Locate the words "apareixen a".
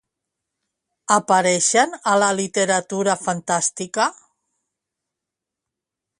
1.15-2.15